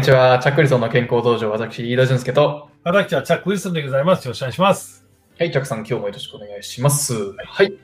[0.00, 0.38] んにちは。
[0.38, 2.70] チャックリソンの健康道場、私、飯田俊介と。
[2.84, 4.24] 私はチャック・ウィルソンでございます。
[4.24, 5.06] よろしくお願いします。
[5.38, 7.34] はい、チャックさん、今日もよろしくお願いします。
[7.34, 7.74] はい。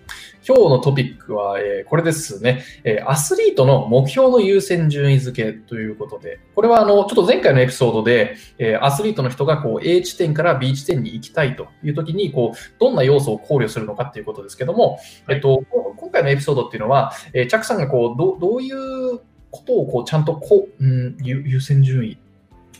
[0.48, 15.62] 今日のトピックは、えーこれですね、えーアスリートの目標の優先順位付けということで、これはあの、ちょっと前回のエピソードで、えーアスリートの人がこう A 地点から B 地点に行きたいという時に、こう、どんな要素を考慮するのかっていうことですけども、えっと、
[15.98, 19.20] 今回のエピソードっていうのは、えーチャックさんがこう、どうどういう
[19.56, 22.18] ことをこう、ちゃんとこう、うん、優優先順位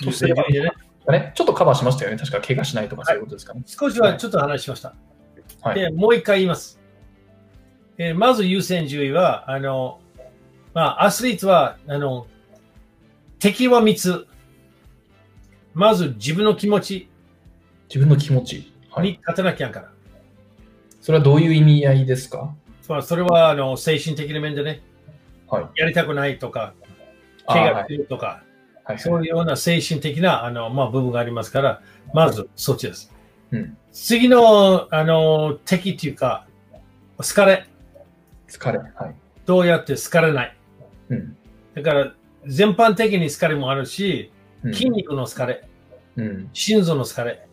[0.02, 2.16] とすればいいのかね、ちょっとカバーしましたよね。
[2.16, 3.62] 確か怪我しないとかそういうことですかね。
[3.66, 4.94] 少しはちょっと話しました。
[5.62, 6.80] はいで、もう一回言います。
[7.98, 10.00] えーまず優先順位は、あの、
[10.74, 12.26] まあ、アスリートは、あの、
[13.38, 14.26] 敵は3つ。
[15.74, 17.08] まず自分の気持ち
[17.88, 18.72] 自分の気持ち。
[18.90, 19.08] はい。
[19.08, 19.90] に勝たなきゃんから。
[21.00, 22.54] それはどういう意味合いですか？
[22.88, 24.82] まあそれはあの精神的な面でね、はい。
[25.76, 26.74] やりたくないとか、
[27.46, 28.42] あ怪我はいするとか、
[28.84, 28.98] はい。
[28.98, 31.80] そういうような精神的なあの、まあ、部分がありますから、
[32.14, 33.12] まずそっちです。
[33.50, 33.76] うん。
[33.92, 36.46] 次のあの敵っていうか、
[37.18, 37.66] 好かれ。
[38.48, 38.78] 疲れ。
[38.78, 39.14] はい。
[39.44, 40.56] どうやって好かれない。
[41.10, 41.36] うん。
[41.74, 42.12] だから、
[42.46, 44.30] 全般的に好かれもあるし、
[44.62, 45.68] うん筋肉の好かれ、
[46.16, 46.50] うん。
[46.52, 47.46] 心臓の好かれ、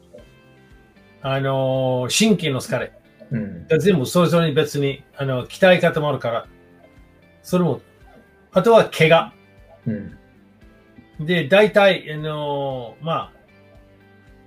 [1.22, 2.92] あのー神経の好かれ。
[3.32, 3.68] うん。
[3.80, 6.48] 全部それぞれに別にあの鍛え方もあるから、
[7.44, 7.82] それも、
[8.52, 9.34] あとは怪我。
[9.86, 10.18] うん。
[11.26, 13.32] で、大体、あのーまあ、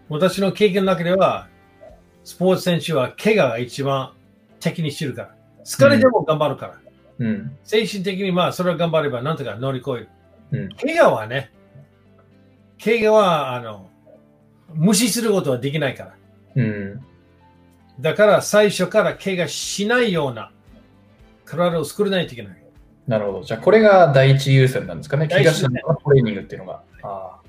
[0.08, 1.48] 私の経験の中では、
[2.24, 4.12] スポーツ選手は怪我が一番
[4.58, 5.34] 敵にしてるから。
[5.64, 6.80] 疲れでも頑張るから。
[7.18, 7.56] うん。
[7.64, 10.08] 精神的にまあ、それは頑張ればなんとか乗り越える。
[10.52, 10.68] うん。
[10.76, 11.52] 怪我はね、
[12.82, 13.90] 怪我は、あの、
[14.74, 16.14] 無視することはできないから。
[16.56, 17.00] うん。
[18.00, 20.52] だから最初から怪我しないような
[21.44, 22.65] 体を作らないといけない。
[23.06, 23.42] なるほど。
[23.44, 25.28] じゃあ、これが第一優先なんですかね？
[25.28, 26.82] 怪我しないトレーニングっていうのが。
[27.02, 27.40] あ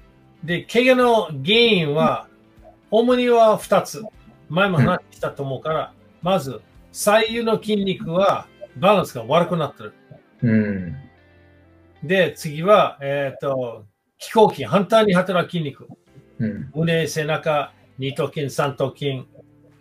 [0.44, 2.28] で、怪我の原因は、
[2.92, 4.04] 主には2つ。
[4.50, 8.48] 前も話したと思うから、まず、左右の筋肉は
[8.78, 9.94] バランスが悪くなってる。
[10.12, 10.16] あ。
[10.44, 10.96] うん。
[12.04, 13.86] で、次は、えっ、と、
[14.20, 15.88] 気候筋、反対に働く筋肉。
[16.40, 16.70] うん。
[16.74, 19.26] 胸、背中、二頭筋、三頭筋、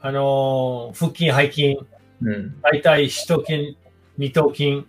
[0.00, 1.78] あのー腹筋、背筋、
[2.22, 2.60] うん。
[2.62, 3.76] 大体四頭筋、
[4.19, 4.86] 二頭筋、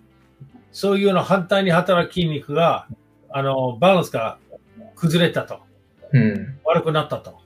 [0.77, 2.87] そういうような反対に働く筋肉が、
[3.31, 4.37] あのバランスが
[4.95, 5.61] 崩れたと。
[6.13, 6.59] うん。
[6.65, 7.39] 悪くなったと。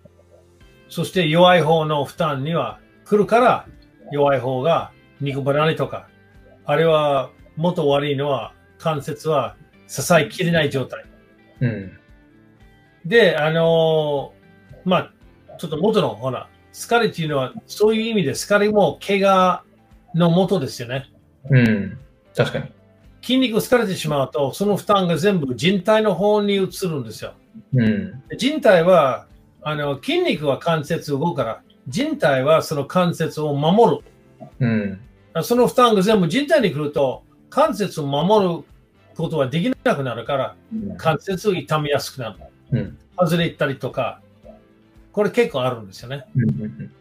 [0.90, 3.66] そして弱い方の負担には来るから、
[4.12, 6.10] 弱い方が肉離れとか、
[6.66, 9.56] あれはもっと悪いのは関節は
[9.88, 11.06] 支えきれない状態。
[11.62, 11.98] うん。
[13.06, 15.14] で、あのーまあ、
[15.58, 19.64] ちょっと元の、ほら、疲れっていうのは、そういう意味で疲れも怪我
[20.16, 21.10] の元ですよね。
[21.50, 21.98] うん。
[22.36, 22.81] 確かに。
[23.22, 27.34] 筋肉疲れてしまうと、その負担が全部人体の方に移るんですよ。
[27.74, 28.24] うん。
[28.28, 29.28] で人体は、
[29.62, 34.04] あの、筋肉は関節動くから、人体はその関節を守る。
[34.60, 35.44] うん。
[35.44, 38.64] その負担が全部人体に来ると、関節を守る
[39.16, 40.56] ことはできなくなるから、
[40.98, 42.40] 関節を痛みやすくなる。
[42.72, 42.98] うん。
[43.18, 44.22] 外れたりとか、
[45.12, 46.26] これ結構あるんですよね。
[46.36, 46.92] うん。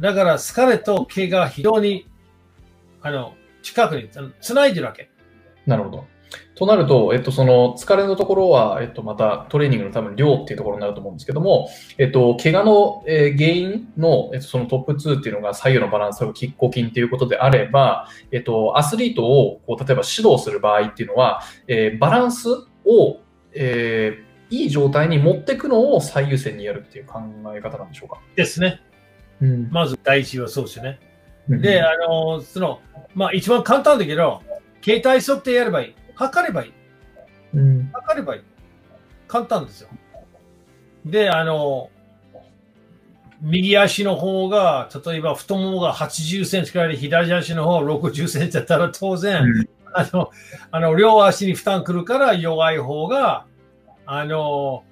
[0.00, 2.08] だから疲れと怪我が非常に、
[3.02, 5.11] あの、近くにあの繋いでるわけ。
[5.66, 6.04] なるほど。
[6.54, 11.68] となると、えっと、その疲れのところは、えっと、またトレーニングの多分量っていうところになると思うんですけども、
[11.98, 23.18] えっと、怪我の、えー原因の、えっと、そのトップ2っていうのが左右のバランスを拮抗筋っていうことであれば、えっと、アスリートをこう例えば指導する場合っていうのは、えーバランスを、
[23.54, 27.20] えーいい状態に持っていくのを最優先にやるっていう考
[27.56, 28.18] え方なんでしょうか？
[28.36, 28.82] ですね。
[29.40, 31.00] うんまず第一はそうですよね。
[31.48, 32.80] で、あの、その、
[33.14, 34.42] まあ一番簡単だけど、
[34.82, 35.94] 携帯測定やればいい。
[36.14, 36.72] 測ればいい。
[37.54, 38.42] うん測ればいい。
[39.28, 39.88] 簡単ですよ。
[41.04, 41.90] で、あの、
[43.40, 50.30] 右足の方が、例えば太ももが80センチくらいで、左足の方が60センチだったら当然、うんあの、
[50.70, 53.46] あの、両足に負担くるから弱い方が、
[54.06, 54.84] あの、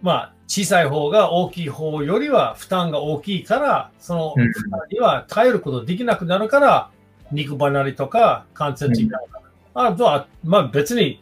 [0.00, 6.90] まあ、小さい方が大きい方よりは負担が大きいから、そのうん負担には耐えることできなくなるから、
[7.32, 9.40] 肉離れとか関節になるか
[9.74, 9.88] ら。
[9.88, 11.20] あとは、まあ別に、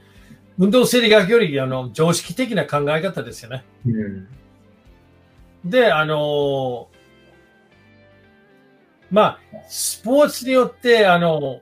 [0.59, 3.65] 運動生理学よりあの常識的な考え方ですよね。
[3.87, 4.29] うん
[5.65, 6.89] で、あの
[9.11, 11.61] まあ、スポーツによって、あの、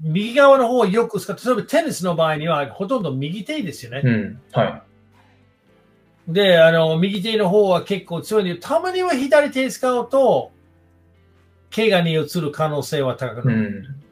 [0.00, 4.02] 右側の方をよく使って、例えばテニスの場合にはほとんど右手ですよね。
[4.04, 4.84] うんは
[6.28, 6.32] い。
[6.32, 10.52] で、あの、右手の方は結構強いので、たまには左手使うと、
[11.74, 13.70] 怪我に移る可能性は高くうなる。
[13.70, 14.02] ん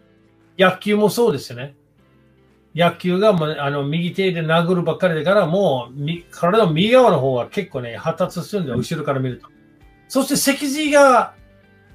[0.59, 1.75] 野球もそうですよね。
[2.75, 9.49] 野球がもうあの右手で殴るばっかりだから、もうみ体の右側の方が結構ね、発達するんだよ、後ろから見ると。
[10.09, 11.35] そして脊髄が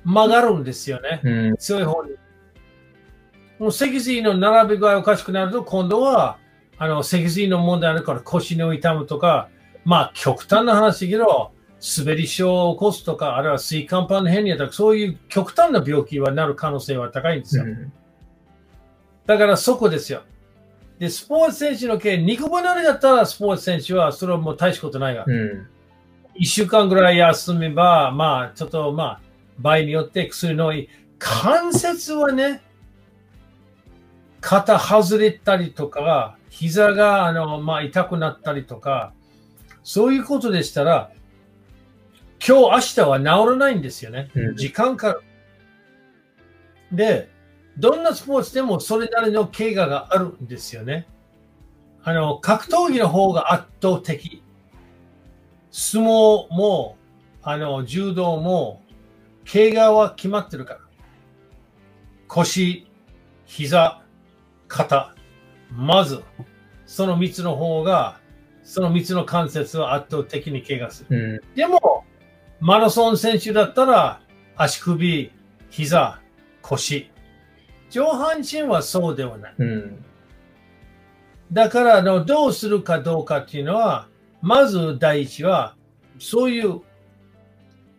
[0.04, 1.22] 曲がるんですよね。
[1.24, 1.58] うん。
[1.58, 2.12] 強い方に。
[3.60, 6.38] もう脊髄の並び具合おかしくなると、今度は、
[6.78, 9.50] あの、脊髄の問題あるから腰の痛むとか、
[9.86, 11.52] まあ、極端な話だけど、
[11.98, 17.66] 滑り症を起こすとか、あるいは椎間板の変にとか、そういう極端な病気はなる可能性は高いんですよ。
[19.26, 20.24] だからそこですよ。
[21.00, 25.68] で、スポーツ選手の件、肉離れだったらスポーツ選手は、それはもう大したことないが、うん。
[26.36, 29.22] 一週間ぐらい休めば、まあ、ちょっと、まあ、
[29.60, 30.90] 場合によって薬のいい。
[31.20, 32.62] 関節はね、
[34.42, 39.12] 肩外れたりとか、膝が、あの、まあ、痛くなったりとか、
[39.84, 41.12] そういうことでしたら、
[42.48, 44.30] 今日、明日は治らないんですよね。
[44.36, 45.20] うん時間かか
[46.92, 46.96] る。
[46.96, 47.30] で、
[47.78, 51.08] どんなスポーツでもそれなりの怪我があるんですよね。
[52.04, 54.44] あの、格闘技の方が圧倒的。
[55.72, 56.98] 相撲も、
[57.42, 58.82] あの、柔道も、
[59.52, 60.80] 怪我は決まってるから。
[62.28, 62.88] 腰、
[63.46, 64.04] 膝、
[64.68, 65.16] 肩。
[65.72, 66.22] まず、
[66.86, 68.20] その3つの方が、
[68.64, 71.42] その3つの関節は圧倒的に怪我する。
[71.44, 71.56] うん。
[71.56, 72.06] でも、
[72.60, 74.22] マラソン選手だったら、
[74.56, 75.32] 足首、
[75.70, 76.22] 膝、
[76.62, 77.12] 腰。
[77.90, 79.54] 上半身はそうではない。
[79.58, 80.06] うん。
[81.52, 84.08] だからあの、どうするかどうかっていうのは、
[84.42, 85.76] まず第一は、
[86.20, 86.82] そういう、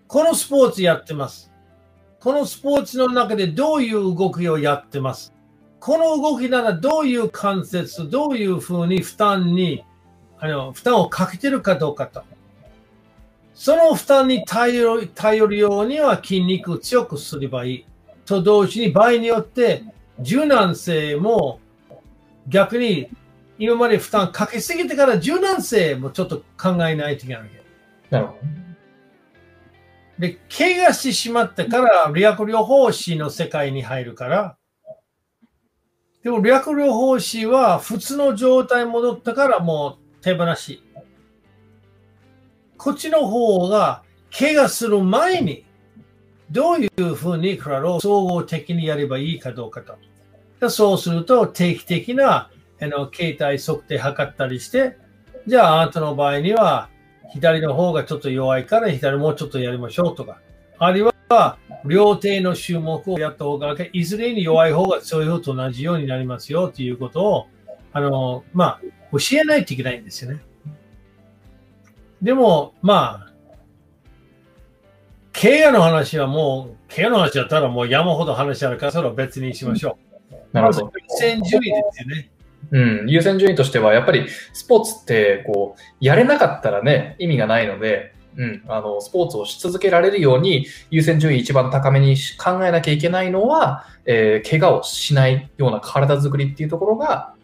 [0.09, 1.53] このスポーツやってます。
[2.21, 5.33] このスポーツの中でどういう動きをやってます。
[5.81, 9.85] この動きならどういう関節、どういうふうに負担に、
[10.39, 12.25] あの、負担をかけてるかどうかと。
[13.57, 17.87] その負担に頼る頼るようには筋肉を強くすればいい。
[18.27, 19.83] と同時に場合によって
[20.21, 21.59] 柔軟性も
[22.49, 23.09] 逆に
[23.59, 27.63] 今まで負担かけすぎてから柔軟性もちょっと考えないといけないわけ。
[28.11, 28.37] なるほ
[30.19, 34.57] で、怪我してしまってから理学療法士の世界に入るから、
[36.23, 40.83] でも理学療法士は普通の状態に戻ったからもう手放し。
[42.79, 44.03] こっちの方が
[44.37, 45.65] 怪我する前に
[46.51, 49.97] どういうふうに体を総合的にやればいいかどうかと。
[50.61, 52.51] でそうすると定期的な
[52.81, 54.97] あの携帯測定測ったりして、
[55.47, 56.89] じゃああなたの場合には
[57.33, 60.41] 左の方がちょっと弱いから左もうちょっとやりましょうとか。
[60.79, 67.47] あるいは両手の種目をやった方がいずれに弱い方が強い方と同じようになりますよということを、
[67.93, 68.81] あの、まあ、
[69.13, 70.41] 教えないといけないんですよね。
[72.27, 73.33] でも、まあ、
[75.33, 79.97] 怪我の話はもう、怪我の話だったらもう山ほど話あるから、それは別にしましょ
[80.33, 80.35] う。
[80.53, 80.93] なるほど。
[80.97, 82.31] 優先順位ですよね。
[82.73, 97.35] うん、優先順位としては、やっぱりスポーツって、こう、やれなかったらね、意味がないので、うん、あの、スポーツをし続けられるように、優先順位一番高めにし考えなきゃいけないのは、えー怪我をしないような体作りっていうところが、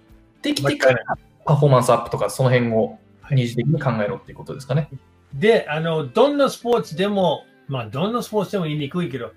[0.42, 1.04] できてから
[1.44, 2.98] パフォーマンスアップとか、その辺を
[3.32, 4.88] 二次的に考えろっていうことですかね。
[5.34, 9.32] で、あの、どんなスポーツでも、まあ、どんなスポーツでも言いにくいけど、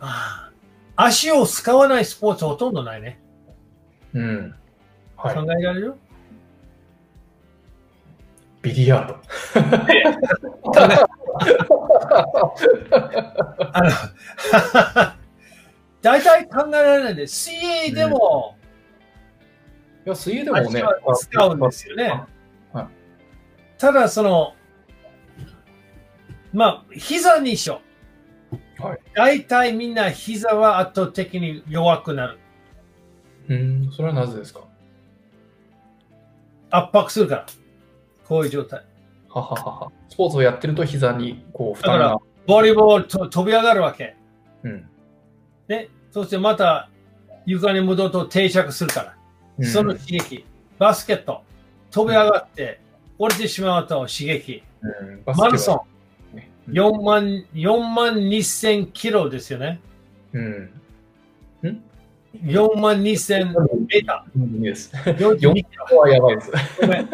[0.00, 0.50] あ
[0.96, 3.20] あ足を使わないスポーツほとんどないね。
[4.14, 4.54] うん。
[5.16, 5.42] はい考。
[5.42, 5.94] えられる？
[8.62, 9.16] ビリヤード。
[13.72, 13.90] あの、
[16.02, 18.56] 大体考えられないで、水泳でも
[20.04, 20.82] いや、水泳でもね、
[21.20, 22.24] 使うんですよねはい。
[23.78, 24.54] ただ、その、
[26.52, 27.80] まあ、膝にしよ
[28.80, 28.82] う。
[28.82, 32.38] はい大体みんな膝は圧倒的に弱くなる。
[33.48, 34.60] うん、それはなぜですか？
[36.70, 37.46] 圧迫するから。
[38.26, 38.84] こういう状態。
[39.28, 39.92] はははは。
[40.10, 42.22] スポーツをやってると膝にこう負だから担が。
[42.46, 44.14] ボリボールと飛び上がるわけ。
[44.62, 44.88] うん
[45.68, 45.88] ね。
[46.10, 46.90] そしてまた
[47.46, 49.16] 床に戻ると定着するから。
[49.58, 50.44] うんその刺激。
[50.78, 51.42] バスケット。
[51.90, 52.80] 飛び上がって
[53.18, 54.62] 降りてしまうと刺激。
[54.82, 55.84] うんマラソ
[56.32, 56.36] ン。
[56.36, 59.80] ね4万、4万2000キロですよね。
[60.32, 60.70] うん。
[62.44, 64.24] 4万2000メータ。
[64.36, 65.16] ー。
[65.16, 65.98] 42キロ。
[65.98, 66.52] はやばいです。
[66.80, 67.10] ごめん。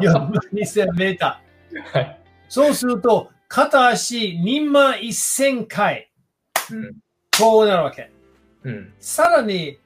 [0.00, 1.98] 4万2000メーター。
[1.98, 2.20] はい。
[2.48, 6.10] そうすると、片足2万1000回。
[6.70, 6.96] うん。
[7.38, 8.10] こうなるわけ。
[8.64, 8.92] うん。
[8.98, 9.78] さらに、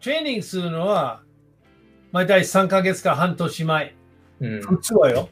[0.00, 1.22] トレーニングするのは、
[2.12, 3.94] まあ、大体3ヶ月か半年前。
[4.40, 4.60] うん。
[4.62, 5.28] 普通はよ。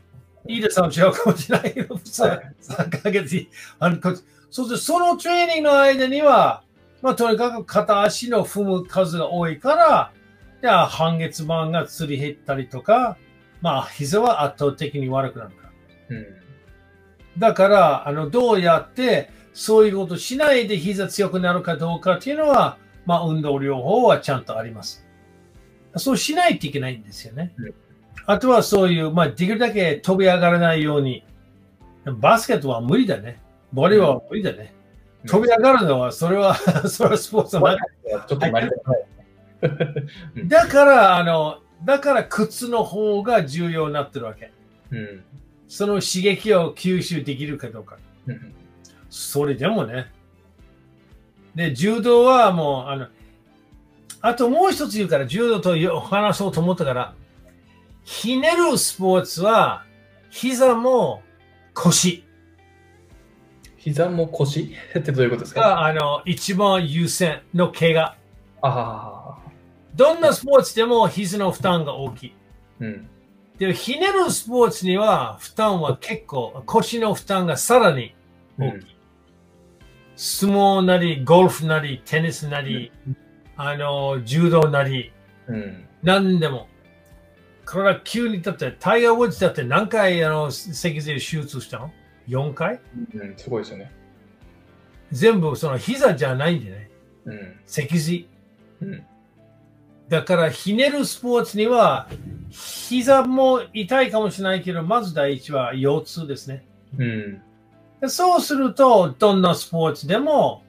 [0.48, 3.48] いいですかも違うかもしれないけど、普通は3ヶ月
[3.80, 4.22] 半年。
[4.50, 6.62] そして、そのトレーニングの間には、
[7.02, 10.12] まあ、とにかく片足の踏む数が多いから、
[10.62, 13.16] では半月板がつり減ったりとか、
[13.60, 15.62] まあ、膝は圧倒的に悪くなるか
[16.08, 16.16] ら。
[16.16, 16.26] うん。
[17.38, 25.06] だから、あの、どうやって、そういうことしないで膝強くなるかどうかっていうのは、まあ、運動療法はちゃんとあります。
[25.96, 27.75] そうしないといけないんですよねうん。
[28.26, 31.25] あとはそういう、まあ、できるだけ飛び上がらないように、
[32.04, 33.40] バスケットは無理だね。
[33.73, 34.75] ボリーは無理だね。
[35.26, 36.54] 飛び上がるのは、それは、
[36.88, 37.76] それはスポーツは。
[37.76, 40.49] ちょっとなりたくない。
[40.49, 44.52] だから、あの、だから靴の方が重要になってるわけ。
[44.90, 45.25] うん。
[45.68, 47.99] その刺激を吸収できるかどうか。
[48.26, 48.54] うん。
[49.11, 50.12] それでもね。
[51.54, 53.06] で、柔道はもう、あの、
[54.21, 57.14] あともう一つ言うから、柔道とよ話そうと思ったから、
[58.06, 59.84] ひねるスポーツは、
[60.30, 61.22] 膝も
[61.75, 62.25] 腰
[63.78, 64.75] 膝も腰？
[64.96, 65.60] ってどういうことですか？
[65.60, 68.16] が、あの、一番優先の怪我。
[68.62, 69.38] ああ。
[69.96, 72.34] どんなスポーツでも膝の負担が大きい。
[72.80, 73.08] うん。
[73.58, 78.14] で、ひねるスポーツには負担は結構、腰の負担がさらに
[78.58, 78.96] 大きい。
[80.14, 82.92] 相撲なり、ゴルフなり、テニスなり、
[83.56, 85.12] あの、柔道なり、
[85.48, 85.88] うん。
[86.04, 86.68] 何でも。
[87.68, 91.92] これは急にだって、タイガー・ウッズだって何回あの脊髄手術したの
[92.28, 92.80] ?4 回？
[93.14, 93.35] うん。
[93.37, 93.92] すごいですよね。
[95.11, 96.90] 全部その膝じゃないんでね。
[97.25, 97.61] うん。
[97.66, 98.28] 脊髄。
[98.80, 99.04] うん。
[100.08, 102.08] だから、ひねるスポーツには、
[102.50, 106.64] 膝も痛いかもしれないけど、まず第一は腰痛ですね。
[106.96, 107.42] うん。
[108.00, 110.62] でそうすると、どんなスポーツでも、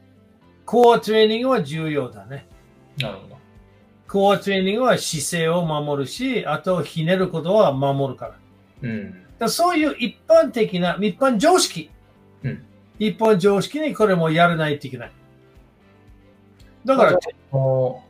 [0.65, 2.47] コアトレーニングは重要だね。
[2.97, 3.36] なるほど。
[4.07, 8.35] コアトレーニングは姿勢を守るし、あとひねることは守るから。
[8.83, 9.23] うん。
[9.37, 11.89] らそういう一般的な、一般常識。
[12.43, 12.63] うん
[12.99, 15.11] 一般常識にこれもやらないといけない。
[16.83, 17.19] だから、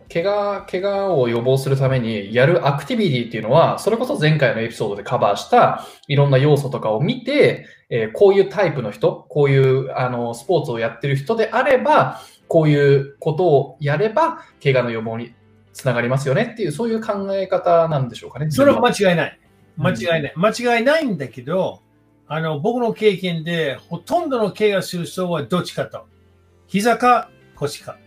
[0.10, 15.34] 怪我、怪我を予防するためにやるアクティビティっていうのは、それこそ前回のエピソードでカバーしたいろんな要素とかを見て、えーこういうタイプの人、こういうあのスポーツをやってる人であれば、こういうことをやれば、怪我の予防に
[15.78, 18.50] つながりますよねっていう、そういう考え方なんでしょうかね。
[18.50, 19.40] それは間違いない。
[19.42, 19.48] うん
[19.80, 20.34] 間違いない。
[20.36, 21.84] 間違いないんだけど、
[22.28, 26.08] あの、僕の経験で、ほとんどの怪我する人はどっちかと。
[26.66, 28.00] 膝か腰か。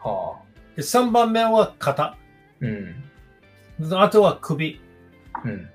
[0.00, 0.42] はあ。
[0.74, 2.16] で3番目は肩。
[2.58, 3.04] うん。
[3.92, 4.80] あとは首。
[5.44, 5.68] うん。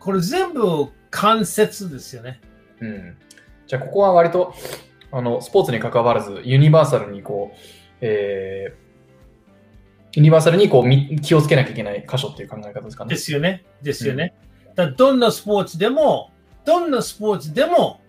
[0.00, 2.40] これ全部関節ですよね。
[2.80, 3.16] うん。
[3.68, 4.52] じゃあ、ここは割と、
[5.12, 7.58] あの、スポーツに関わらず、ユニバーサルにこう、
[8.00, 8.83] えー
[10.14, 13.10] ユニバーサルにこうみ気をつけなきゃいけない箇所っていう考え方ですかね。
[13.10, 13.64] ですよね。
[13.82, 14.34] ですよね。
[14.74, 16.30] だからどんなスポーツでも、
[16.64, 18.00] どんなスポーツでも、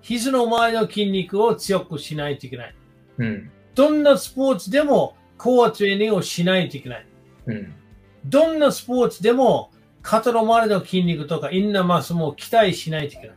[0.00, 2.74] 肘の前の筋肉を強くしないといけない。
[3.18, 3.50] うん。
[3.74, 7.06] どんなスポーツでも、コアトレーニングをしないといけない。
[7.46, 7.74] うん。
[8.24, 9.70] どんなスポーツでも、
[10.02, 13.36] 肩の周りの筋肉とかインナーマッスルも期待しないといけない。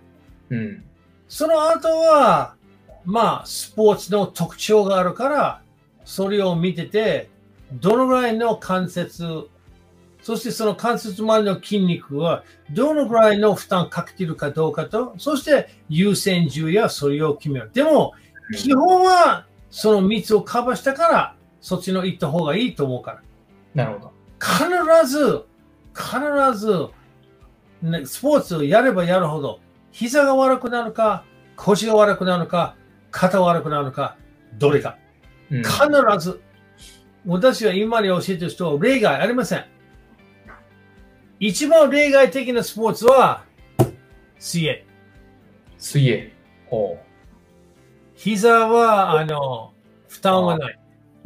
[0.49, 0.83] うん。
[1.27, 2.55] その後は、
[3.03, 5.61] まあ、スポーツの特徴があるから、
[6.03, 7.29] それを見てて、
[7.73, 9.47] どのぐらいの関節、
[10.21, 17.69] そしてその関節周りの筋肉は、どのぐらいの負担かけているかどうかと、そして優先順位やそれを決める。
[17.73, 18.13] でも、
[18.55, 23.21] 基本は、その3つをカバーしたから、そっちの行った方がいいと思うから。
[23.73, 24.11] なるほど。
[24.39, 25.43] 必ず、
[25.93, 26.87] 必ず、
[27.81, 29.59] ね、スポーツをやればやるほど、
[29.91, 31.23] 膝が悪くなるか、
[31.55, 32.75] 腰が悪くなるか、
[33.11, 34.17] 肩が悪くなるか、
[34.57, 34.97] どれか。
[35.51, 35.69] うん必
[36.19, 36.41] ず、
[37.25, 39.65] 私は今まで教えてる人は例外ありません。
[41.39, 43.43] 一番例外的なスポーツは、
[44.39, 44.85] 水泳。
[45.77, 46.31] 水泳。
[46.67, 46.97] ほ
[48.15, 49.73] 膝は、あの、
[50.07, 50.79] 負担はない。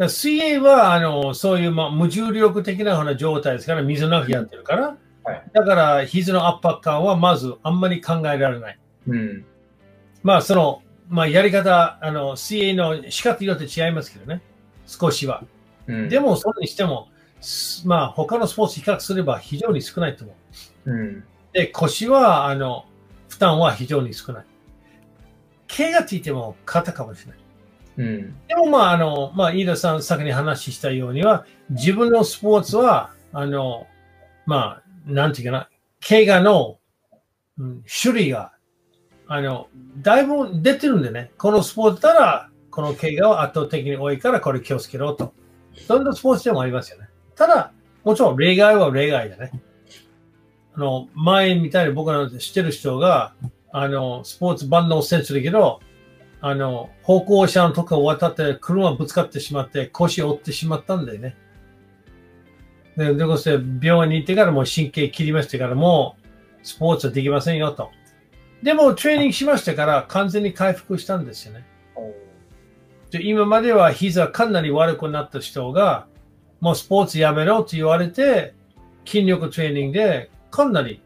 [0.07, 8.79] 水泳は、あの、そういう、まあ、無重力的なような状態ですから、水の中やってるから、はいだから、膝の圧迫感はまずあんまり考えられない。
[9.07, 9.11] う。
[9.11, 9.45] うん。
[10.23, 14.41] まあ、その、まあ、やり方、あの、水泳の仕方によって違いますけどね。
[14.87, 15.43] 少しは。
[15.89, 16.09] うん。
[16.09, 17.09] でも、それにしても、
[17.41, 20.35] すまあ、他のスポーツ比較すれば非常に少ないと思
[20.85, 20.91] う。
[20.91, 21.23] うん。
[21.51, 22.85] で、腰は、あの、
[23.27, 24.45] 負担は非常に少ない。
[25.67, 27.39] 怪我って言っても肩かもしれない。
[27.97, 28.35] うん。
[28.47, 33.87] でも、まあ、あの、まあ、飯田さん、先に話したようには、自分のスポーツは、あの、
[34.45, 35.69] まあ、なんていうかな、
[36.07, 36.79] 怪我の、
[37.57, 38.53] うん種類が、
[39.27, 39.67] あの、
[39.97, 45.33] だいぶ出てるんでね、このスポーツなら、この怪我は圧倒的に多いから、これ気をつけろと。
[45.87, 47.09] どんなスポーツでもありますよね。
[47.35, 47.71] ただ、
[48.03, 49.51] もちろん例外は例外だね。
[50.73, 53.33] あの、前みたいに僕らの知ってる人が、
[53.71, 55.79] あの、スポーツ万能選手だけど、
[56.41, 61.35] あの、歩行者のとこを渡って車ぶつかってしまって腰を折ってしまったんだよね。
[62.95, 66.27] で、でこそ病院に行ってからもう神経切りましてからもう
[66.63, 67.91] スポーツはできませんよと。
[68.63, 71.65] でもトレーニングしましたから完全に回復したんですよね。
[73.11, 76.07] で今までは膝かなり悪くなった人が
[76.59, 78.53] もうスポーツやめろと言われて
[79.05, 81.01] 筋力トレーニングでかなり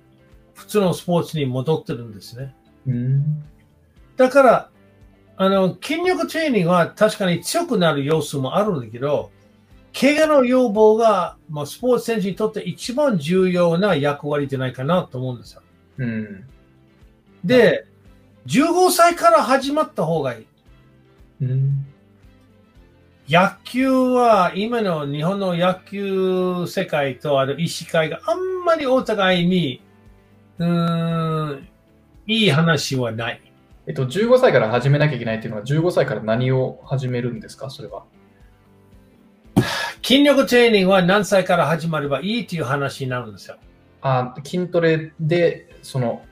[0.54, 2.56] 普通のスポーツに戻ってるんですね。
[2.88, 3.44] うん。
[4.18, 4.70] だから、
[5.36, 9.32] あの、筋力トレーニングは確かに強くなる要素もあるんだけど、
[10.00, 15.62] 怪我の予防が、まあ、スポーツ選手にとって一番重要な役割じゃないかなと思うんですよ。
[15.98, 16.46] うん。
[17.44, 17.86] で、
[18.48, 20.48] 15歳から始まった方がいい。
[21.42, 21.86] うん。
[23.34, 29.82] 野球は今の日本の野球世界とある医師会があんまりお互いに、
[30.60, 31.68] うーん、
[32.28, 33.42] いい話はない。
[33.88, 38.04] えっと、15歳から始めなきゃいけないっていうのは、15歳から何を始めるんですか、それは。
[40.04, 43.58] 筋力トレーニングは何歳から始まればいいという話になるんですよ。
[44.04, 46.24] あ筋トレで、その、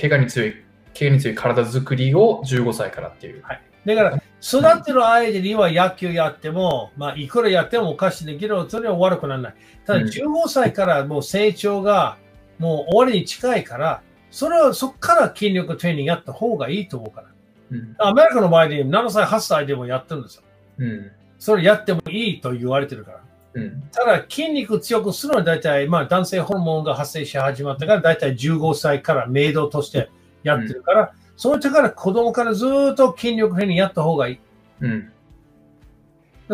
[0.00, 0.54] 怪我に強い、
[0.98, 3.42] 怪我に強い体作りを15歳からっていう。
[3.42, 3.62] はい。
[3.86, 9.54] だから、育ってる間には野球やっても、まあ、いくらやってもおかしいんだけど、それは悪くならない。
[9.86, 12.18] ただ、うん15歳からもう成長が
[12.58, 17.28] もう終わりに近いから、それはそこから筋力トレーニングやった方がいいと思うから。
[17.70, 17.94] うん。
[17.98, 20.42] アメリカの場合で7歳、8歳でもやってるんですよ。
[20.78, 21.10] うん。
[21.38, 23.20] それやってもいいと言われてるから。
[23.54, 23.82] うん。
[23.92, 30.10] ただ、筋肉強くするのは大体、まあ、男性ホルモンが発生し始まったから、大体15歳からメイドとして
[30.42, 34.38] やってるから、その時から子供からずーっと筋力トレーニングやった方がいい。
[34.82, 35.10] うん。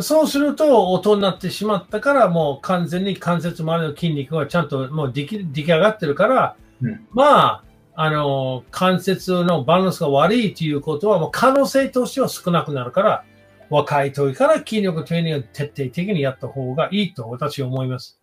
[0.01, 7.65] そうすると、大人になってしまったから、もう完全に関節周りの筋肉がちゃんともう出来出来上がってるから、うんまあ、
[7.97, 13.25] あの、関節のバランスが悪いということは、もう可能性としては少なくなるから、
[13.71, 18.16] 若い時から筋力トレーニングを徹底的にやった方がいいと私は思います。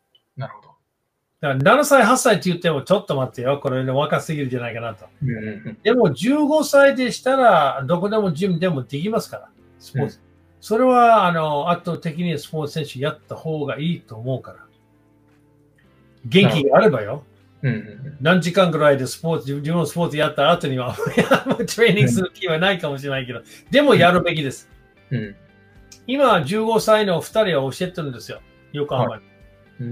[1.44, 5.08] だから7歳、8歳って言っても、ちょっと待ってよ、これ、ね、若すぎるんじゃないかなと。
[5.22, 10.22] うんうんでも15歳でしたら、どこでもジムでもできますから、スポーツ。
[10.62, 14.60] それは、あの、圧倒的にスポーツ選手やった方がいいと思うから。
[16.26, 17.26] 元気があればよ。
[17.62, 24.70] うんうん何時間ぐらいでスポーツ、自分のスポーツやった後には、 トレーニングする気はないかもしれないけど、でもやるべきです。
[25.12, 25.36] うん
[26.08, 28.42] 今、15歳の2人は教えてるんですよ。
[28.72, 29.24] 横浜に。
[29.24, 29.33] うん。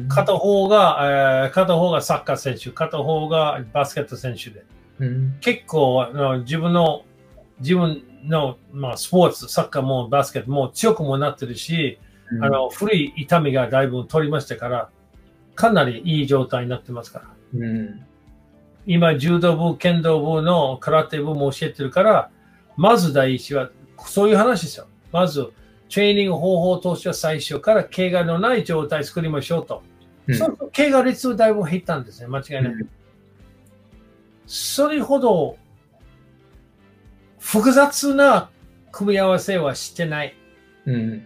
[0.08, 4.64] 片方が、えー片方がサッカー選手、片方がバスケット選手で。
[5.00, 5.38] うん。
[5.42, 7.04] 結構あの自分の、
[7.60, 12.00] 自分の、まあ、スポーツ、サッカーもバスケットも強くもなってるし、
[12.42, 14.90] あの古い痛みがだいぶ取りましたから、
[15.56, 17.26] かなりいい状態になってますから。
[17.56, 18.06] うん。
[18.86, 22.30] 今、柔道部、剣道部の空手部も教えてるから、
[22.78, 23.70] まず第一は、
[24.06, 24.88] そういう話ですよ。
[25.12, 25.52] まず、
[25.92, 29.84] トレーニング方法としては最初から怪我のない状態作りましょうと。
[30.28, 32.28] うんそうすると怪我率だいぶ減ったんですね。
[32.28, 32.74] 間違いない。
[34.46, 35.58] それほど
[37.40, 38.50] 複雑な
[38.92, 40.36] 組み合わせはしてない。
[40.86, 41.26] うん。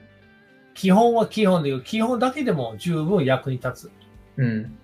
[0.73, 3.91] 基本は基本でいう、基本だけでも十分役に立つ。
[4.37, 4.77] うん。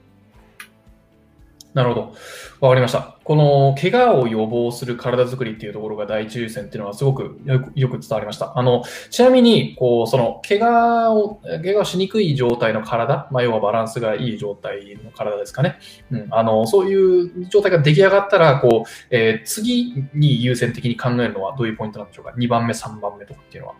[1.73, 2.15] なるほど。
[2.59, 3.17] わかりました。
[3.23, 7.39] この、怪我を予防する体作りっていうところが第一優先っていうのはすごく
[7.75, 8.57] よく伝わりました。
[8.57, 15.79] あの、ちなみに、こう、その、怪我を、怪我しにくい状態の体、まあ、要はバランスがいい状態の体ですかね。
[16.11, 16.27] うん。
[16.31, 23.75] あの、そういう状態が出来上がったら、こう、えー次に優先的に考えるのはどういうポイントなんでしょうか ?2 番目、3番目とかっていうのは。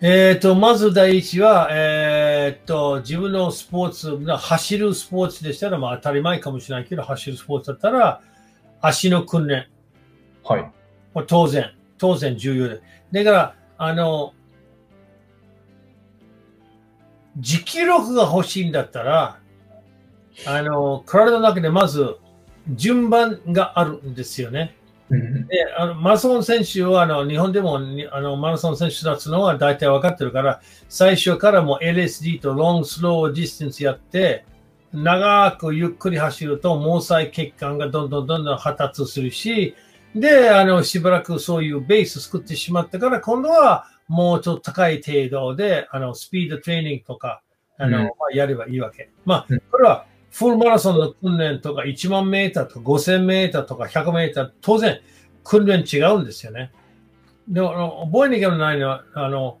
[0.00, 8.20] えっ、と、まず第一は、えっ、と、自分のスポーツ、走るスポーツでしたら、まあ当たり前かもしれないけど、走るスポーツだったら、
[8.80, 9.68] 足の訓練。
[10.42, 10.70] はい。
[11.26, 12.82] 当然、当然重要で。
[13.12, 14.34] だから、あの、
[17.38, 19.38] 持久力が欲しいんだったら、
[20.46, 22.16] あの、体の中でまず
[22.68, 24.76] 順番があるんですよね。
[25.10, 25.46] うん。
[25.46, 34.44] で、あのマラソン選手はあの日本でもにあのマラソン選手だつのは大体分かってるから、最初からもう LSD と long slow distance やって、
[34.92, 39.74] 長くゆっくり走ると毛細血管がどんどんどんどん発達するし、
[40.14, 47.42] で、あの、しばらくそういうベース作ってしまったから、今度はもうちょっと高い程度で、あの、スピードトレーニングとか、
[47.78, 49.10] あの、うんまあ、やればいいわけ。
[49.24, 55.00] まあうん、これはフルマラソンの訓練とか1万メーターとか5000メーターとか100メーター、当然
[55.44, 56.72] 訓練違うんですよね。
[57.46, 59.58] でも、覚えなきゃないのは、あの、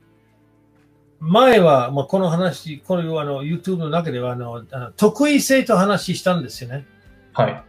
[1.20, 6.86] 前は、まあ、この話、これをあの YouTube の中ではあのあの得意性と話したんですよね。
[7.32, 7.64] はい。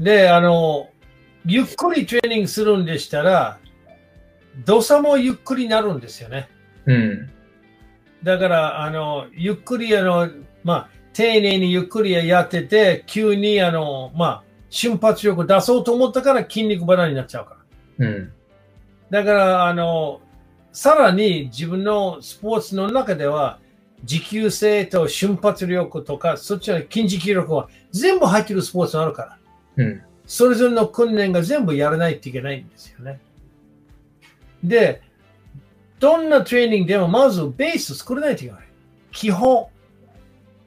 [0.00, 0.90] で、あの、
[1.46, 3.58] ゆっくりトレーニングするんでしたら、
[4.64, 6.48] 動作もゆっくりになるんですよね。
[6.86, 7.30] うん。
[8.24, 10.28] だから、あの、ゆっくり、あの、
[10.64, 17.56] まあ、丁寧にゆっくりやってて、急に、あの、まあ、瞬発力出そうと思ったから筋肉離れになっちゃうか
[17.98, 18.06] ら。
[18.06, 18.32] うん。
[19.10, 20.20] だから、あの、
[20.72, 23.58] さらに自分のスポーツの中では、
[24.04, 29.22] 持久性と瞬発力とか、そっちの筋持久力は全部入ってるスポーツがあるか
[29.76, 29.84] ら。
[29.84, 30.02] うん。
[30.26, 33.20] それぞれの訓練が全部やらないといけないんですよね。
[34.62, 35.02] で、
[35.98, 38.68] どんなトレーニングでもまずベース作らないといけない。
[39.10, 39.66] 基本。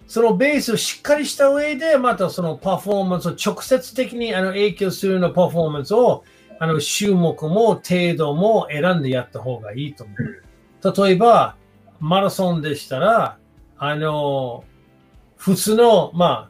[0.07, 6.23] そのベースをしっかりした上で、またそのパフォーマンスを直接的にあの影響するようなパフォーマンスを、
[6.59, 11.03] あの種目も程度も選んでやった方がいいと思う。
[11.05, 11.55] 例えば、
[11.99, 13.37] マラソンでしたら、
[13.77, 14.63] あの、
[15.37, 16.49] 普通の、ま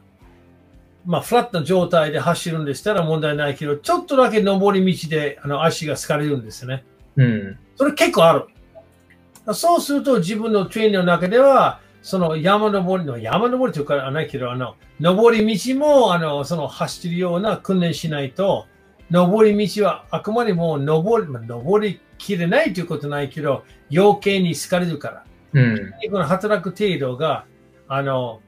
[1.06, 6.84] まあ、フラットな状態で走るんでしたら問題ないけど、ちょっとだけ上り道であの足が疲れるんですね。
[7.16, 7.58] うん。
[7.76, 9.54] それ結構ある。
[9.54, 18.66] そうすると自分のトレーニングの中では、その山登りの、山登りというかはないけど、あの、上り道も、あの、その走るような訓練しないと、
[19.10, 25.24] 上り道はあくまでも登り、まあ、登りきれないということないけど、余計に疲れるから。
[25.54, 25.92] うん。
[26.10, 27.46] この働く程度が、
[27.88, 28.42] あの、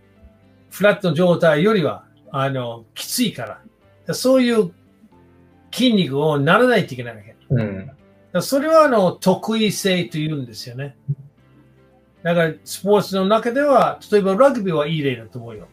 [0.69, 3.63] フラットの状態よりは、あの、きついか
[4.07, 4.15] ら。
[4.15, 4.71] そういう
[5.73, 7.35] 筋肉をならないといけないわけ。
[7.49, 7.91] うん。
[8.43, 10.95] それはあの得意性というんですよね。
[12.27, 15.69] だからスポーツの中では、例えばラグビーはいい例だと思うよ。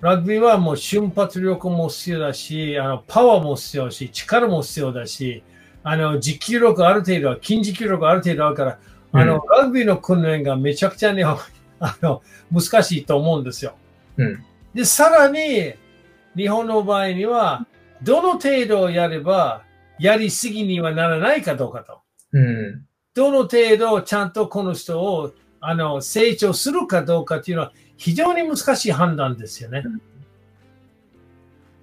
[0.00, 5.42] ラグビーはもう瞬発力も必要だし、あのパワーも必要だし、力も必要だし、
[5.82, 8.78] あの持久力ある程度は、筋持久力ある程度あるから、
[9.10, 11.36] あのラグビーの訓練がめちゃくちゃね、 あ
[12.00, 13.74] の難しいと思うんですよ。
[14.18, 14.44] うん。
[14.72, 15.74] で、さらに、
[16.36, 17.66] 日本の場合には、
[18.04, 19.64] どの程度やれば、
[19.98, 22.02] やりすぎにはならないかどうかと。
[22.30, 22.86] うん。
[23.14, 25.32] どの程度ちゃんとこの人を
[25.68, 29.84] あの成長するかどうかっていうのは非常に難しい判断ですよね。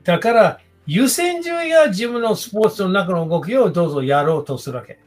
[0.03, 4.99] だから優先順位が自分のスポーツの中の動きをどうぞやろうとするわけ。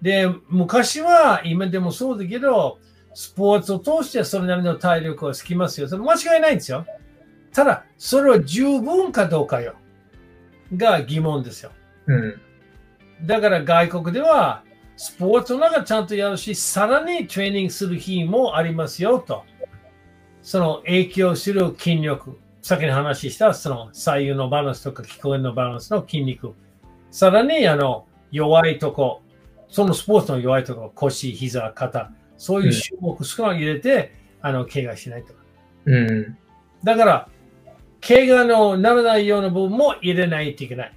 [0.00, 2.78] で、昔は今でもそうだけど、
[3.14, 5.88] スポーツを通してそれなりの体力はつきますよ。
[5.88, 6.86] それ間違いないんですよ。
[7.52, 9.74] ただ、それは十分かどうかよ。
[10.76, 11.72] が疑問ですよ。
[12.06, 12.40] うん。
[13.24, 14.62] だから外国では、
[14.96, 19.44] スポーツの中ちゃんとやるし、さらにトレーニングする日もありますよと。
[20.42, 22.38] その影響する筋力。
[22.62, 26.54] 先に話したその左右のバランスとか聞こえのバランスの筋肉。
[27.10, 29.22] さらにあの弱いとこ、
[29.68, 35.40] そのスポーツの弱いところ、腰、膝、肩、そういう種目少なく入れて、あの怪我しないとか。
[35.84, 36.38] うん。
[36.82, 37.28] だから、
[38.00, 40.92] 怪我のならないような部分も入れないといけない。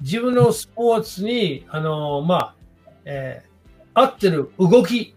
[0.00, 2.54] 自分のスポーツに、あの、まあ、
[3.10, 3.50] えー
[3.94, 5.14] 合ってる動き。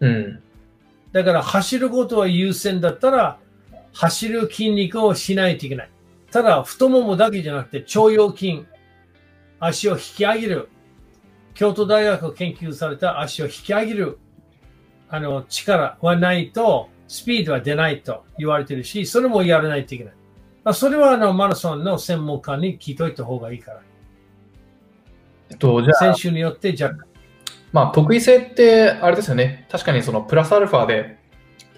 [0.00, 0.42] うん。
[1.12, 3.38] だから走ることは優先だったら、
[3.92, 5.90] 走る筋肉をしないといけない。
[6.30, 8.66] ただ、太ももだけじゃなくて、腸腰筋、
[9.60, 10.68] 足を引き上げる。
[11.54, 14.18] 京都大学研究された足を引き上げる、
[15.08, 20.14] あの、力はないと、スピードは出ないと言われてるし、それもやらないといけない。
[20.62, 23.82] まあ、それは、あの、マラソンの専門家に聞いといた方がいいから。
[25.50, 27.07] えっと、じゃあ、選手によって若干。
[27.72, 29.66] まあ、得意性って、あれですよね。
[29.70, 31.18] 確かにそのプラスアルファで、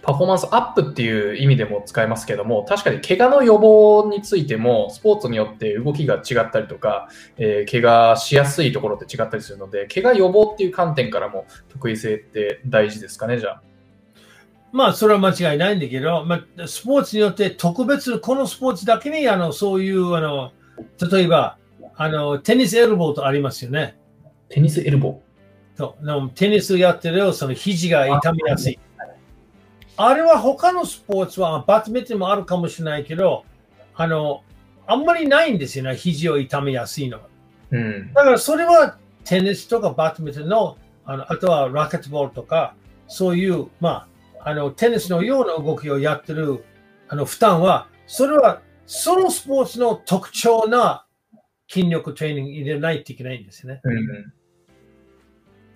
[0.02, 13.62] パフォーマンスアップっていう意味でも使えますけども、確かに怪我の予防についても、スポーツによって動きが違ったりとか、えー怪我しやすいところって違ったりするので、怪我予防っていう観点からも得意性って大事ですかね、じゃあ。
[14.72, 20.52] まあ、それは間違いないんだけど、まあ、スポーツによって特別、このスポーツだけに、あの、そういう、あの、
[21.10, 21.58] 例えば、
[21.96, 23.98] あの、テニスエルボーとありますよね。
[24.48, 25.20] テニスエルボ
[25.76, 28.78] とのテニスやってるその肘が痛みやすい。
[30.02, 33.44] あれは他のスポーツは、バドミンもあるかもしれないけど、
[33.94, 34.42] あの、
[34.86, 37.24] あんまりないんですよね、肘を痛めやすいのは。
[37.70, 37.76] ー。
[37.76, 38.12] うん。
[38.14, 42.74] だからそれはテニスとかバドミンの、あのあとはラケットボールとか、
[43.08, 44.08] そういう、ま
[44.40, 46.64] あ、あの、テニスのような動きをやってる、
[47.08, 51.04] あの、負担は、それは、そのスポーツの特徴な
[51.68, 53.80] 筋力トレーニング入れないといけないんですよね。
[53.84, 54.32] うん。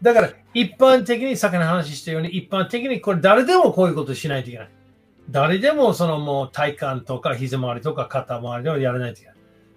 [0.05, 4.71] だから、一般的に、先の話したように、一般的にこれ誰でもこういうことしないといけない。
[5.31, 9.37] 誰でもそのもう体幹とか膝周りとか肩周りをやらないといけない。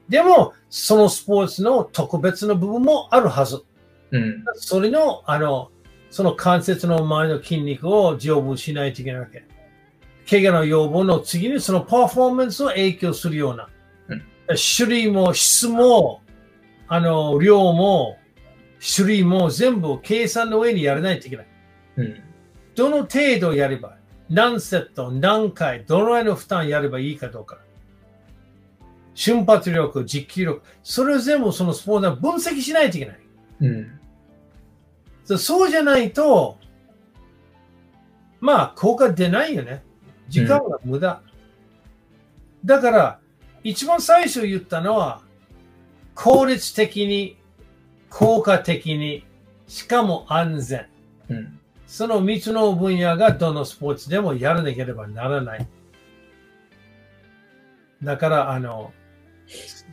[0.09, 3.63] でも、そのスポーツの特別な部分もあるはず。
[4.11, 4.43] うん。
[4.55, 5.71] それの、あの、
[6.09, 9.45] その関節の周りの筋肉を丈夫しないといけないわけ。
[10.29, 13.69] 怪我の要望の次にそのパフォーマンスを影響するような、
[14.09, 14.23] うん
[14.77, 16.21] 種類も質も、
[16.89, 18.17] あの、量も、
[18.79, 21.47] 種類も全部計算の上にやらないといけない。
[21.97, 22.23] うん。
[22.75, 23.97] どの程度やれば、
[24.29, 27.57] 何セット、何回、どのぐらいの負担やればいいかどうか。
[29.15, 33.19] 瞬発力、実機力、それを全部そのスポーツは分析しないといけない。
[33.61, 33.99] うん。
[35.37, 36.59] そうじゃないと、
[38.39, 39.83] まあ、効果出ないよね。
[40.29, 41.21] 時間が無駄。
[42.63, 43.19] だから、
[43.63, 45.21] 一番最初言ったのは、
[46.13, 47.36] 効率的に、
[48.09, 49.25] 効果的に、
[49.67, 50.87] しかも安全。
[51.29, 51.59] うん。
[51.85, 55.67] その3つの分野がどのスポーツでもやらなければならない。
[58.03, 58.91] だから、あの、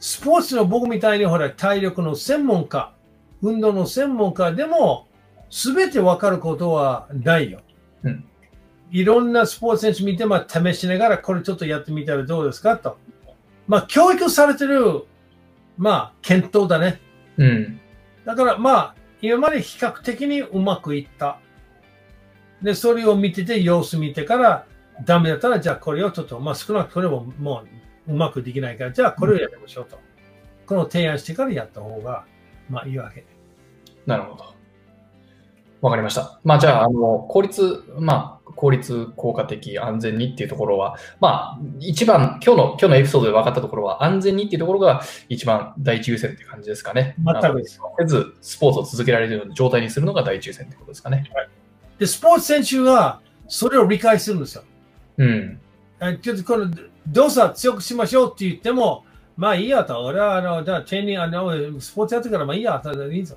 [0.01, 2.93] スポーツの僕みたいにほら、体力の専門家、
[3.43, 5.07] 運動の専門家でも、
[5.51, 7.61] すべてわかることはないよ。
[8.03, 8.25] うん
[8.95, 12.97] いろんなスポーツ選手見て、まあ、試しながら、これちょっとやってみたらどうですかと。
[13.67, 15.05] まあ、教育されてる、
[15.77, 17.01] まあ、検討だね。
[17.37, 17.81] うん。
[18.25, 21.39] だからまあ、今まで比較的にうまくいった。
[22.63, 24.67] で、それを見てて、様子見てから、
[25.05, 27.65] ダメだったら、じゃあこれをちょっと、まあ少なくともも
[28.07, 29.99] ううまくできないから、じゃあこれをやりましょうと。
[30.67, 32.25] この提案してからやった方が、
[32.71, 33.25] まあいいわけ。
[34.07, 34.54] なるほど。
[35.85, 36.41] わかりました。
[36.45, 47.17] まあじゃあ、あの、効率、まあ、効率、効果的、安全にっていうところは、まあ、一番、今日の、今日のエピソードで分かったところは、安全にっていうところが一番第一優先って感じですかね。
[47.23, 47.79] 全くです。
[47.99, 51.31] せず、スポーツを続けられるような状態にするのが第一優先ってことですかね。
[51.99, 54.63] で、スポーツ選手はそれを理解するんですよ。
[55.19, 55.61] うん。
[56.01, 56.71] あちょっとこの
[57.09, 59.05] 動作強くしましょうって言っても、
[59.37, 60.03] まあいいやと。
[60.03, 63.13] 俺はあの、じゃあトレーニング、あの、スポーツやってからまあいいやと。
[63.13, 63.37] いいぞ。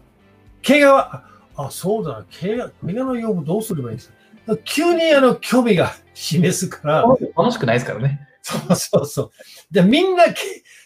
[0.65, 4.09] 怪我は、あ、あそうだ、怪我、怪我の予防どうすればいいです
[4.47, 4.57] か？
[4.63, 7.05] 急にあの、興味が示すから、
[7.37, 8.27] 楽しくないですからね。
[8.41, 9.31] そうそうそう。
[9.71, 10.35] で、みんな、け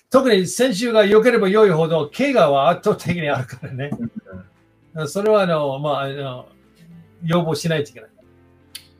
[0.09, 3.91] 特に選手が良ければ良いほど、怪我は圧倒的にあるからね。
[5.07, 6.47] それはあの、まあ、あの、
[7.23, 8.09] 要望しないといけない。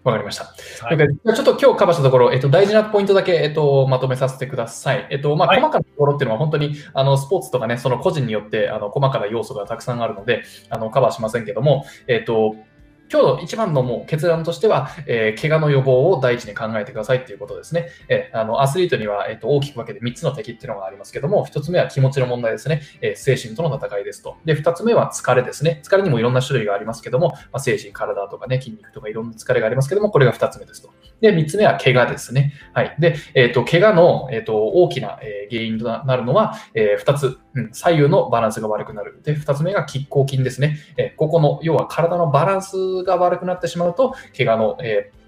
[0.03, 0.45] わかりました。
[0.85, 5.07] はいちょっと今日カバーしたところ、えっと、大事なポイントだけ、えっと、まとめさせてください。
[5.11, 12.55] えっと、まあ、はい細かなところっていうのは本当に、あの、スポーツとかね、その個人によって、あの、細かな要素がたくさんあるので、あの、カバーしませんけども、えっと、
[13.11, 17.89] 今日の一番のもう決断としては、えー怪我の予防を第一に考えてくださいっていうことですね。
[18.07, 22.81] えーあのアスリートには、えっと大きく分けて3つの敵っていうのがありますけども、1つ目は気持ちの問題ですね。
[23.01, 24.37] えー精神との戦いですと。
[24.45, 25.81] で、2つ目は疲れですね。
[25.83, 30.89] 疲れにもいろんな種類がありますけども、まあ、精神、体とかね、筋肉とかいろんな疲れがありますけども、これが2つ目ですと。
[31.21, 32.53] で、3つ目は怪我ですね。
[32.73, 32.95] はい。
[32.99, 39.21] で、えっ、と、怪我の、えっと大きな、えー原因となるのは、え2つ、うん、左右のバランスが悪くなる。
[39.23, 40.77] で、2つ目が拮抗筋ですね。
[40.97, 45.20] えーここの、要は体のバランスが悪くなってしまうと、怪我の、えー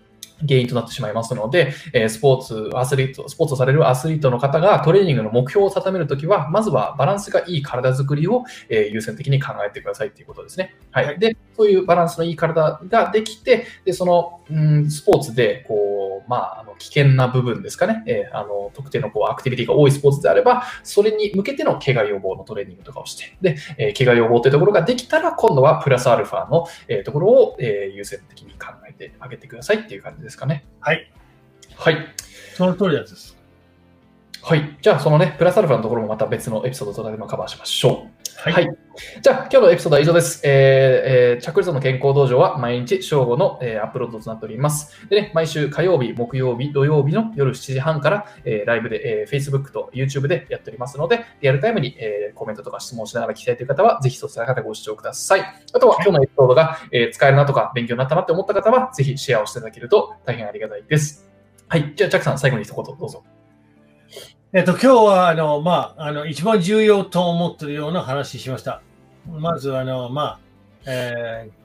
[0.47, 10.75] 原因となってしまいますので、えースポーツ、アスリート、スポーツをされるアスリートの方がトレーニングの目標を定めるときは、まずはバランスがいい体作りを、えー優先的に考えてくださいということですね。
[10.91, 11.05] はい。
[11.05, 30.65] はいで、そういうバランスのいい体ができて、で、その、うん、スポーツで、こう、まあ、あの危険な部分ですかね、えーあの特定のこうアクティビティが多いスポーツであれば、それに向けての怪我予防のトレーニングとかをして、で、えー怪我予防というところができたら、今度はプラスアルファの、えーところを、えー優先的に考えてあげてくださいっていう感じですかね。
[30.79, 31.11] はい。
[31.75, 31.97] はい。
[32.55, 33.37] その通りです。
[34.41, 34.77] はい。
[34.81, 38.12] じゃあ、そのね、プラスアルファのところもまた別のエピソードとかでもカバーしましょう。
[38.37, 38.69] ははい。
[39.21, 40.41] じゃあ、今日のエピソードは以上です。
[40.43, 45.07] えーえー、チャックリゾンの健康道場は毎日正午の、えーアップロードとなっております。
[45.09, 55.41] でね、毎週火曜日、木曜日、土曜日の夜7時半から、えーライブで、えー Facebook と YouTube でやっておりますので、リアルタイムに、えーコメントとか質問しながら聞きたいという方は、ぜひそちらからご視聴ください。
[55.41, 61.29] あとは、今日のエピソードが、えー使えるなとか、勉強になったなって思った方は、ぜひシェアをしていただけると大変ありがたいです。
[61.67, 61.93] はい。
[61.95, 63.23] じゃあ、チャックさん、最後に一言どうぞ。
[64.55, 68.81] えっと、今日は、あの、まあ、あの、一番重要と思ってるような話しました。
[69.27, 70.39] まず、あの、まあ、
[70.85, 71.63] えー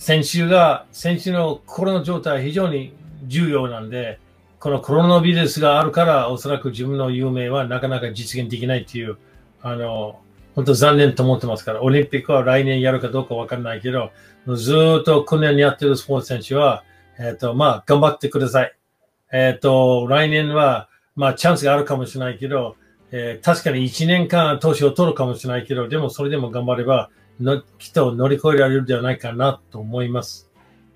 [0.00, 2.94] 先週が、先週の心の状態は非常に
[3.26, 4.18] 重要なんで、
[4.58, 9.18] このコロナウイルスがあるから、おそらく自分の夢はなかなか実現できないっていう、
[9.60, 10.18] あの、
[10.54, 14.10] 本当残念と思ってますから、オリンピックは来年やるかどうかわかんないけど、
[14.56, 16.82] ずっと訓練やってるスポーツ選手は、
[17.18, 18.74] えっ、と、まあ、頑張ってください。
[19.34, 22.76] えっ、と、来年は、まあ、チャンスがあるかもしれないけど、
[23.12, 30.50] えー確かに1年間年を取るかもしれないけど、でもそれでも頑張れば、のきっと乗り越えられるんじゃないかなと思います。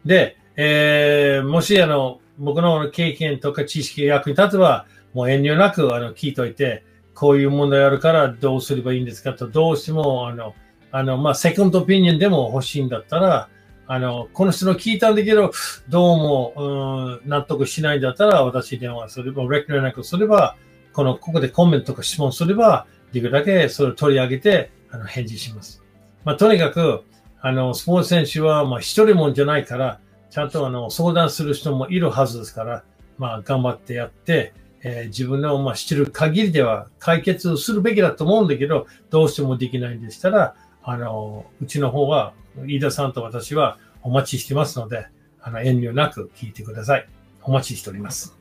[0.05, 10.55] で、えーもしあの、僕の経験とか知識が役に立てば、もう遠慮なくあの聞いといて、こういう問題あるからどうすればいいんですかと、どうしても、あの、
[10.90, 13.48] あの、まあ、セカンドオピニオンでも欲しいんだったら、
[13.87, 15.53] あの、この人の聞いたんだけど、
[15.88, 20.57] どうも、うん、納得しないんだったら、私電話すれば、レク連絡すれば、
[20.92, 25.83] この、ここでコメントとか質問すれば、できるだけそれを取り上げて、あの、返事します。
[26.25, 27.03] まあ、とにかく、
[27.40, 32.83] あの、スポーツ選手は、まあ、一人もんじゃないから、ちゃんとあの相談する人もいるはずですから、
[33.18, 45.07] まあ、頑張ってやって、えー自分の、まあ、知ってる限りでは解決するべきだと思うんだけど、どうしてもできないんでしたら、あの、うちの方は、飯田さんと私はお待ちしてますので、
[45.40, 47.09] あの、遠慮なく聞いてください。
[47.43, 48.37] お待ちしております。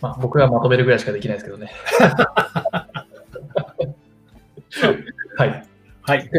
[0.00, 1.70] まあ、僕はまとめるぐらいしかできないですけどね。
[5.36, 5.66] はい。
[6.02, 6.30] はい。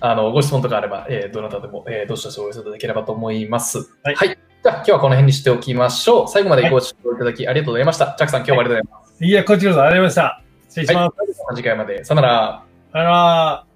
[0.00, 3.90] あの、ご質問とかあれば、えーどなたでも、えーどしどしお寄せいただければと思います。
[4.02, 4.16] はい
[4.64, 6.28] じゃあ、今日はこの辺にしておきましょう。
[6.28, 8.06] 最後までご視聴いただきありがとうございました。
[8.06, 9.24] ジャックさん、今日もありがとうございます。
[9.26, 10.42] いや、こちらこそありがとうございました。
[10.70, 11.56] 失礼します。
[11.56, 12.02] 次回まで。
[12.02, 12.62] さよなら。
[12.92, 13.73] さよなら。